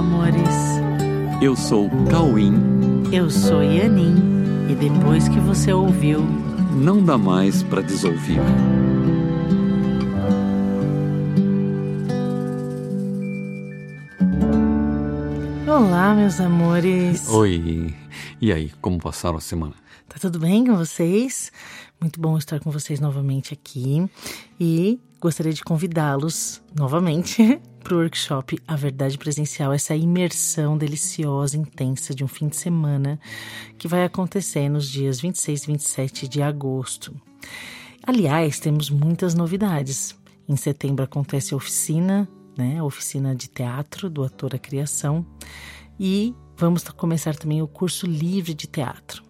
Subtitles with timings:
[0.00, 0.56] amores.
[1.42, 2.54] Eu sou Cauim.
[3.12, 4.16] Eu sou Yanin.
[4.70, 6.22] E depois que você ouviu,
[6.74, 8.40] não dá mais para desouvir.
[15.68, 17.28] Olá, meus amores.
[17.28, 17.94] Oi.
[18.40, 19.74] E aí, como passaram a semana?
[20.08, 21.52] Tá tudo bem com vocês?
[22.00, 24.08] Muito bom estar com vocês novamente aqui.
[24.58, 32.14] E gostaria de convidá-los novamente para o workshop A Verdade Presencial, essa imersão deliciosa, intensa
[32.14, 33.20] de um fim de semana
[33.76, 37.14] que vai acontecer nos dias 26 e 27 de agosto.
[38.02, 40.18] Aliás, temos muitas novidades.
[40.48, 42.26] Em setembro acontece a oficina,
[42.56, 45.24] né, a oficina de teatro do Ator à Criação,
[45.98, 49.22] e vamos começar também o curso livre de teatro.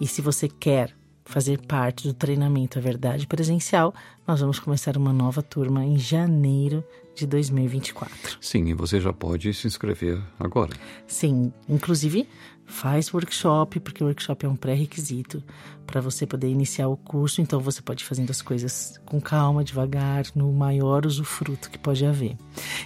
[0.00, 0.92] E se você quer
[1.26, 3.92] fazer parte do treinamento A Verdade Presencial,
[4.26, 6.82] nós vamos começar uma nova turma em janeiro
[7.14, 8.38] de 2024.
[8.40, 10.70] Sim, e você já pode se inscrever agora.
[11.06, 12.26] Sim, inclusive
[12.64, 15.42] faz workshop, porque o workshop é um pré-requisito
[15.86, 19.62] para você poder iniciar o curso, então você pode ir fazendo as coisas com calma,
[19.62, 22.36] devagar, no maior usufruto que pode haver.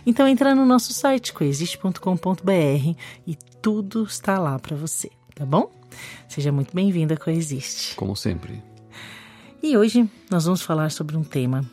[0.05, 2.95] Então entra no nosso site coexiste.com.br
[3.27, 5.80] e tudo está lá para você, tá bom?
[6.29, 7.95] Seja muito bem-vinda a Coexiste.
[7.97, 8.63] Como sempre.
[9.63, 11.65] E hoje nós vamos falar sobre um tema.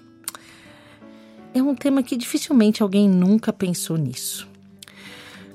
[1.54, 4.48] É um tema que dificilmente alguém nunca pensou nisso.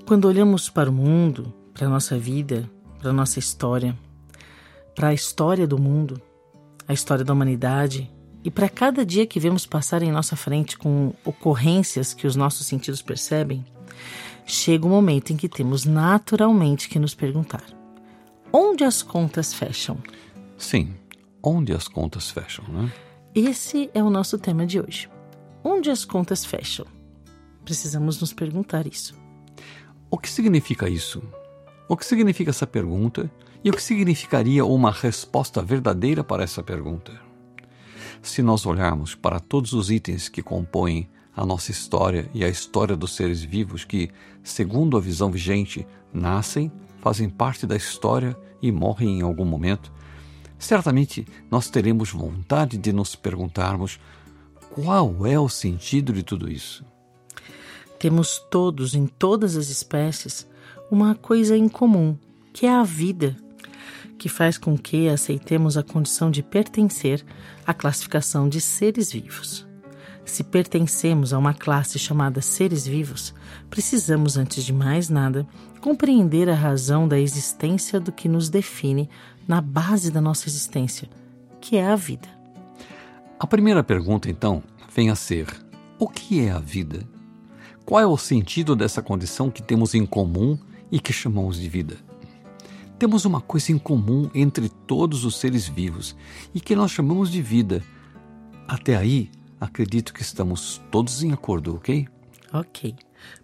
[0.06, 2.68] Quando olhamos para o mundo, para a nossa vida,
[2.98, 3.96] para a nossa história,
[4.94, 6.20] para a história do mundo,
[6.88, 8.10] a história da humanidade
[8.44, 12.66] e para cada dia que vemos passar em nossa frente com ocorrências que os nossos
[12.66, 13.64] sentidos percebem,
[14.44, 17.64] chega o um momento em que temos naturalmente que nos perguntar:
[18.52, 19.98] onde as contas fecham?
[20.58, 20.94] Sim,
[21.42, 22.92] onde as contas fecham, né?
[23.34, 25.08] Esse é o nosso tema de hoje.
[25.64, 26.86] Onde as contas fecham?
[27.64, 29.14] Precisamos nos perguntar isso.
[30.10, 31.22] O que significa isso?
[31.88, 33.30] O que significa essa pergunta
[33.64, 37.12] e o que significaria uma resposta verdadeira para essa pergunta?
[38.20, 42.96] Se nós olharmos para todos os itens que compõem a nossa história e a história
[42.96, 44.10] dos seres vivos que,
[44.42, 46.70] segundo a visão vigente, nascem,
[47.02, 49.92] fazem parte da história e morrem em algum momento,
[50.56, 53.98] certamente nós teremos vontade de nos perguntarmos
[54.70, 56.84] qual é o sentido de tudo isso.
[57.98, 60.46] Temos todos, em todas as espécies,
[60.90, 62.16] uma coisa em comum,
[62.52, 63.36] que é a vida,
[64.16, 67.24] que faz com que aceitemos a condição de pertencer
[67.66, 69.66] à classificação de seres vivos.
[70.24, 73.34] Se pertencemos a uma classe chamada seres vivos,
[73.68, 75.46] precisamos, antes de mais nada,
[75.80, 79.10] compreender a razão da existência do que nos define
[79.48, 81.08] na base da nossa existência,
[81.60, 82.28] que é a vida.
[83.38, 84.62] A primeira pergunta, então,
[84.94, 85.48] vem a ser:
[85.98, 87.06] o que é a vida?
[87.84, 90.56] Qual é o sentido dessa condição que temos em comum
[90.90, 91.96] e que chamamos de vida?
[92.96, 96.14] Temos uma coisa em comum entre todos os seres vivos
[96.54, 97.82] e que nós chamamos de vida.
[98.68, 99.28] Até aí,
[99.62, 102.08] acredito que estamos todos em acordo, ok?
[102.52, 102.96] Ok.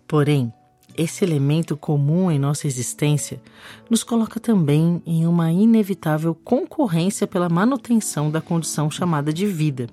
[0.06, 0.52] Porém,
[0.96, 3.40] esse elemento comum em nossa existência
[3.88, 9.86] nos coloca também em uma inevitável concorrência pela manutenção da condição chamada de vida,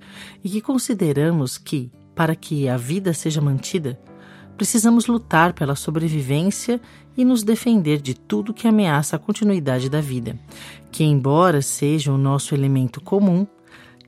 [0.44, 4.00] e que consideramos que, para que a vida seja mantida,
[4.58, 6.82] precisamos lutar pela sobrevivência
[7.16, 10.40] e nos defender de tudo que ameaça a continuidade da vida,
[10.92, 13.46] que, embora seja o nosso elemento comum,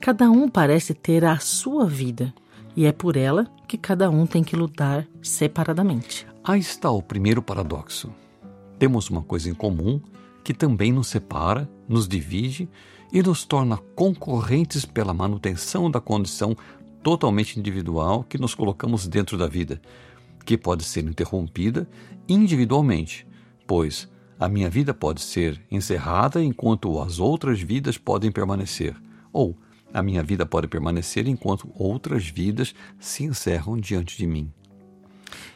[0.00, 2.32] cada um parece ter a sua vida,
[2.76, 6.26] e é por ela que cada um tem que lutar separadamente.
[6.44, 8.10] Aí está o primeiro paradoxo.
[8.78, 10.00] Temos uma coisa em comum
[10.44, 12.68] que também nos separa, nos divide
[13.12, 16.56] e nos torna concorrentes pela manutenção da condição
[17.02, 19.80] totalmente individual que nos colocamos dentro da vida,
[20.44, 21.88] que pode ser interrompida
[22.28, 23.26] individualmente,
[23.66, 28.94] pois a minha vida pode ser encerrada enquanto as outras vidas podem permanecer,
[29.32, 29.56] ou
[29.92, 34.52] a minha vida pode permanecer enquanto outras vidas se encerram diante de mim.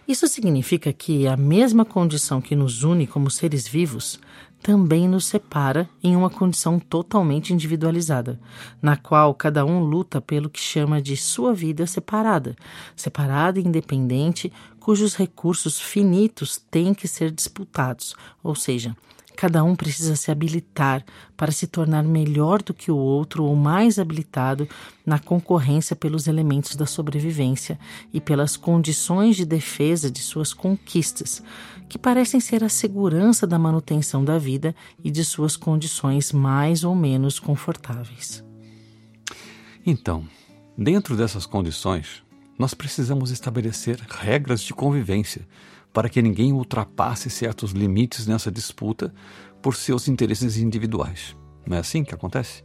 [0.07, 4.19] Isso significa que a mesma condição que nos une como seres vivos
[4.63, 8.41] também nos separa em uma condição totalmente individualizada,
[8.81, 12.55] na qual cada um luta pelo que chama de sua vida separada,
[12.95, 18.97] separada e independente, cujos recursos finitos têm que ser disputados, ou seja,
[19.37, 21.05] Cada um precisa se habilitar
[21.37, 24.69] para se tornar melhor do que o outro ou mais habilitado
[25.05, 27.79] na concorrência pelos elementos da sobrevivência
[28.13, 31.43] e pelas condições de defesa de suas conquistas,
[31.89, 36.95] que parecem ser a segurança da manutenção da vida e de suas condições mais ou
[36.95, 38.45] menos confortáveis.
[39.85, 40.25] Então,
[40.79, 42.23] dentro dessas condições,
[42.59, 45.47] nós precisamos estabelecer regras de convivência
[45.93, 49.13] para que ninguém ultrapasse certos limites nessa disputa
[49.61, 51.37] por seus interesses individuais.
[51.67, 52.65] Não é assim que acontece?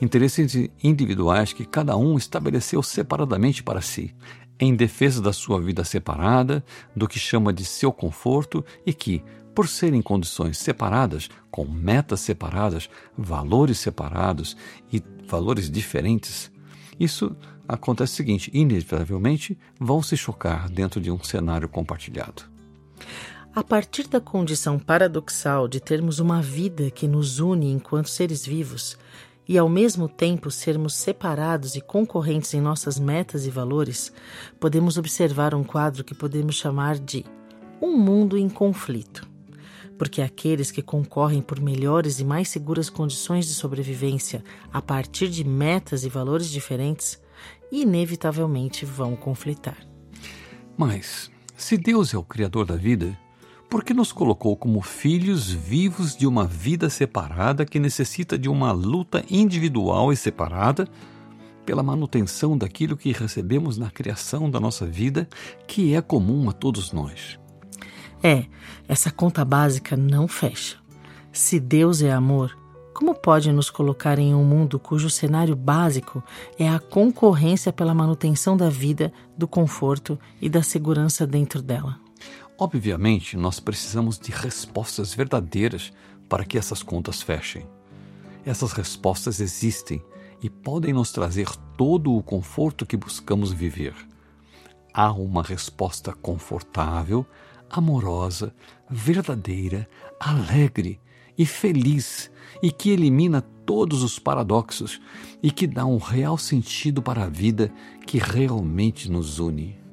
[0.00, 4.14] Interesses individuais que cada um estabeleceu separadamente para si,
[4.58, 6.64] em defesa da sua vida separada,
[6.96, 9.22] do que chama de seu conforto e que,
[9.54, 14.56] por serem condições separadas, com metas separadas, valores separados
[14.92, 16.50] e valores diferentes,
[16.98, 17.36] isso
[17.68, 22.47] acontece o seguinte: inevitavelmente vão se chocar dentro de um cenário compartilhado.
[23.54, 28.96] A partir da condição paradoxal de termos uma vida que nos une enquanto seres vivos
[29.48, 34.12] e ao mesmo tempo sermos separados e concorrentes em nossas metas e valores,
[34.60, 37.24] podemos observar um quadro que podemos chamar de
[37.80, 39.26] um mundo em conflito.
[39.96, 45.42] Porque aqueles que concorrem por melhores e mais seguras condições de sobrevivência a partir de
[45.42, 47.20] metas e valores diferentes,
[47.72, 49.78] inevitavelmente vão conflitar.
[50.76, 53.18] Mas, se Deus é o Criador da vida,
[53.68, 59.24] porque nos colocou como filhos vivos de uma vida separada que necessita de uma luta
[59.30, 60.88] individual e separada
[61.66, 65.28] pela manutenção daquilo que recebemos na criação da nossa vida,
[65.66, 67.38] que é comum a todos nós.
[68.22, 68.46] É,
[68.88, 70.78] essa conta básica não fecha.
[71.30, 72.56] Se Deus é amor,
[72.94, 76.24] como pode nos colocar em um mundo cujo cenário básico
[76.58, 82.07] é a concorrência pela manutenção da vida, do conforto e da segurança dentro dela?
[82.60, 85.92] Obviamente, nós precisamos de respostas verdadeiras
[86.28, 87.64] para que essas contas fechem.
[88.44, 90.02] Essas respostas existem
[90.42, 93.94] e podem nos trazer todo o conforto que buscamos viver.
[94.92, 97.24] Há uma resposta confortável,
[97.70, 98.52] amorosa,
[98.90, 99.88] verdadeira,
[100.18, 101.00] alegre
[101.36, 102.28] e feliz
[102.60, 105.00] e que elimina todos os paradoxos
[105.40, 107.72] e que dá um real sentido para a vida
[108.04, 109.87] que realmente nos une.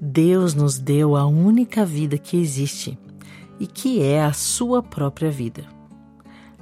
[0.00, 2.98] Deus nos deu a única vida que existe
[3.58, 5.64] e que é a sua própria vida.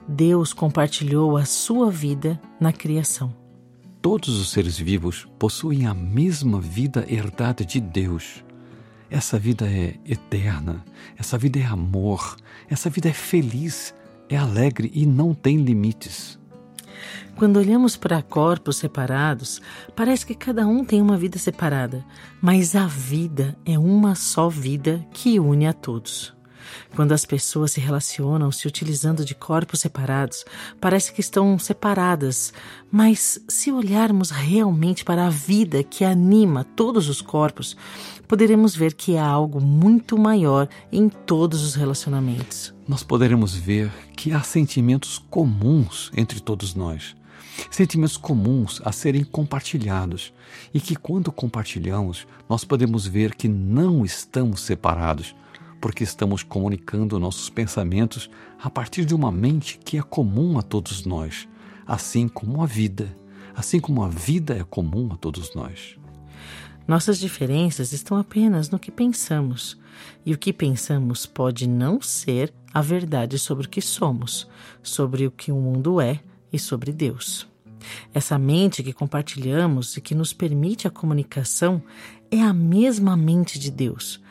[0.07, 3.35] Deus compartilhou a sua vida na criação.
[4.01, 8.45] Todos os seres vivos possuem a mesma vida herdada de Deus.
[9.09, 10.85] Essa vida é eterna,
[11.17, 12.37] essa vida é amor,
[12.69, 13.95] essa vida é feliz,
[14.29, 16.39] é alegre e não tem limites.
[17.37, 19.61] Quando olhamos para corpos separados,
[19.97, 22.05] parece que cada um tem uma vida separada,
[22.41, 26.35] mas a vida é uma só vida que une a todos.
[26.95, 30.45] Quando as pessoas se relacionam se utilizando de corpos separados,
[30.81, 32.53] parece que estão separadas,
[32.91, 37.77] mas se olharmos realmente para a vida que anima todos os corpos,
[38.29, 42.75] poderemos ver que há algo muito maior em todos os relacionamentos.
[42.87, 47.15] Nós poderemos ver que há sentimentos comuns entre todos nós.
[47.71, 50.33] Sentimentos comuns a serem compartilhados.
[50.73, 55.35] E que, quando compartilhamos, nós podemos ver que não estamos separados,
[55.83, 58.31] porque estamos comunicando nossos pensamentos
[58.63, 61.49] a partir de uma mente que é comum a todos nós,
[61.85, 63.15] assim como a vida,
[63.53, 65.97] assim como a vida é comum a todos nós.
[66.87, 69.77] Nossas diferenças estão apenas no que pensamos,
[70.25, 74.49] e o que pensamos pode não ser a verdade sobre o que somos,
[74.85, 76.21] sobre o que o mundo é
[76.53, 77.49] e sobre Deus.
[78.15, 81.83] Essa mente que compartilhamos e que nos permite a comunicação
[82.31, 84.22] é a mesma mente de Deus.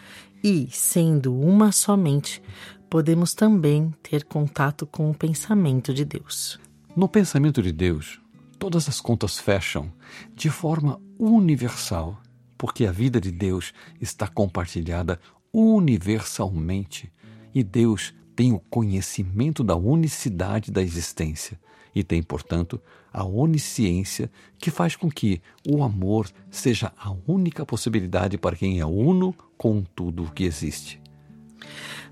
[0.44, 2.42] E, sendo uma só mente,
[2.90, 6.60] podemos também ter contato com o pensamento de Deus.
[6.95, 8.19] No pensamento de Deus,
[8.60, 9.92] todas as contas fecham
[10.36, 12.21] de forma universal,
[12.57, 15.19] porque a vida de Deus está compartilhada
[15.54, 17.12] universalmente
[17.54, 21.60] e Deus tem o conhecimento da unicidade da existência
[21.94, 22.81] e tem, portanto,
[23.14, 28.86] a onisciência que faz com que o amor seja a única possibilidade para quem é
[28.86, 31.00] uno com tudo o que existe.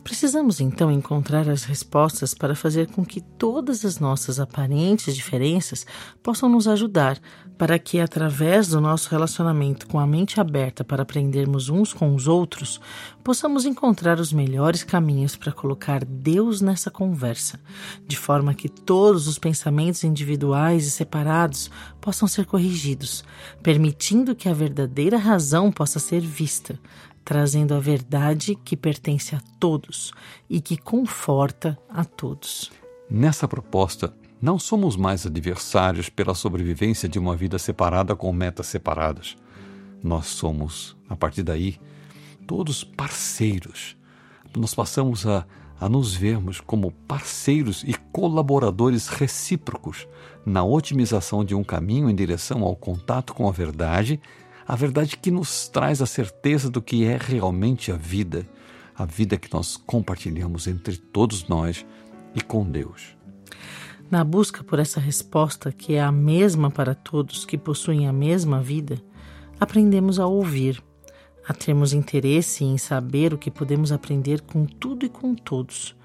[0.03, 5.85] Precisamos então encontrar as respostas para fazer com que todas as nossas aparentes diferenças
[6.23, 7.19] possam nos ajudar,
[7.57, 12.25] para que, através do nosso relacionamento com a mente aberta para aprendermos uns com os
[12.25, 12.79] outros,
[13.21, 17.59] possamos encontrar os melhores caminhos para colocar Deus nessa conversa,
[18.07, 23.25] de forma que todos os pensamentos individuais e separados possam ser corrigidos,
[23.61, 26.79] permitindo que a verdadeira razão possa ser vista
[27.23, 30.11] trazendo a verdade que pertence a todos
[30.49, 32.71] e que conforta a todos.
[33.09, 39.35] Nessa proposta, não somos mais adversários pela sobrevivência de uma vida separada com metas separadas.
[40.01, 41.77] Nós somos, a partir daí,
[42.47, 43.97] todos parceiros.
[44.55, 45.45] Nós passamos a,
[45.79, 50.07] a nos vermos como parceiros e colaboradores recíprocos
[50.45, 54.19] na otimização de um caminho em direção ao contato com a verdade
[54.69, 58.47] a verdade que nos traz a certeza do que é realmente a vida,
[58.95, 61.83] a vida que nós compartilhamos entre todos nós
[62.35, 63.17] e com Deus.
[64.11, 68.61] Na busca por essa resposta, que é a mesma para todos que possuem a mesma
[68.61, 69.01] vida,
[69.59, 70.83] aprendemos a ouvir,
[71.47, 75.95] a termos interesse em saber o que podemos aprender com tudo e com todos,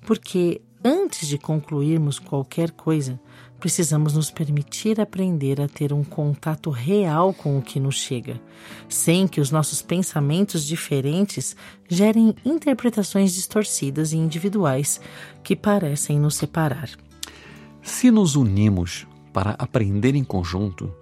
[0.00, 3.20] porque antes de concluirmos qualquer coisa,
[3.58, 8.40] precisamos nos permitir aprender a ter um contato real com o que nos chega,
[8.88, 11.56] sem que os nossos pensamentos diferentes
[11.88, 15.00] gerem interpretações distorcidas e individuais
[15.42, 16.90] que parecem nos separar.
[17.82, 20.92] Se nos unimos para aprender em conjunto,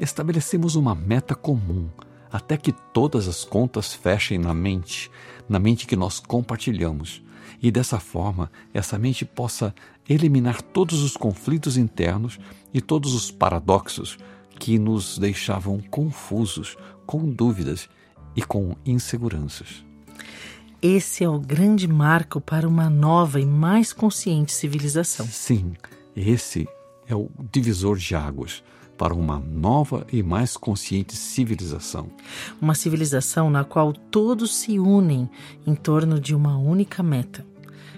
[0.00, 1.88] estabelecemos uma meta comum
[2.32, 5.10] até que todas as contas fechem na mente,
[5.48, 7.22] na mente que nós compartilhamos,
[7.62, 9.74] e dessa forma essa mente possa
[10.08, 12.38] eliminar todos os conflitos internos
[12.72, 14.18] e todos os paradoxos
[14.58, 17.88] que nos deixavam confusos, com dúvidas
[18.36, 19.84] e com inseguranças.
[20.80, 25.26] Esse é o grande marco para uma nova e mais consciente civilização.
[25.26, 25.74] Sim,
[26.16, 26.68] esse
[27.06, 28.62] é o divisor de águas
[29.02, 32.08] para uma nova e mais consciente civilização.
[32.60, 35.28] Uma civilização na qual todos se unem
[35.66, 37.44] em torno de uma única meta,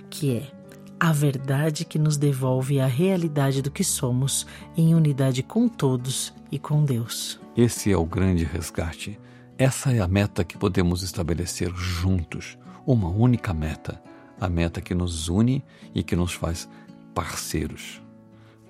[0.09, 0.51] que é
[0.99, 4.47] a verdade que nos devolve a realidade do que somos
[4.79, 7.39] em unidade com todos e com Deus.
[7.55, 9.21] Esse é o grande resgate.
[9.59, 12.57] Essa é a meta que podemos estabelecer juntos,
[12.87, 14.03] uma única meta,
[14.41, 15.63] a meta que nos une
[15.95, 16.67] e que nos faz
[17.13, 18.03] parceiros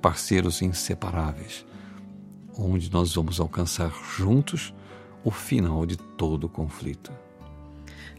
[0.04, 1.64] parceiros inseparáveis,
[2.58, 4.74] onde nós vamos alcançar juntos
[5.24, 7.12] o final de todo o conflito.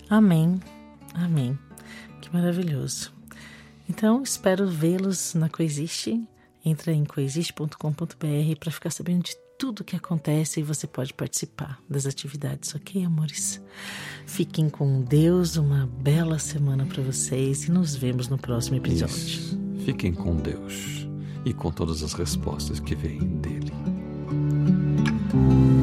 [0.10, 0.60] Amém.
[1.14, 1.58] Amém.
[2.22, 3.14] Que maravilhoso.
[3.90, 6.22] Então, espero vê-los na Coexiste.
[6.64, 12.06] Entra em coexiste.com.br para ficar sabendo de tudo que acontece e você pode participar das
[12.06, 13.62] atividades, ok, amores?
[14.26, 19.16] Fiquem com Deus, uma bela semana para vocês e nos vemos no próximo episódio.
[19.16, 19.60] Isso.
[19.86, 21.08] Fiquem com Deus
[21.46, 23.95] e com todas as respostas que vêm dele.
[25.36, 25.75] Thank you.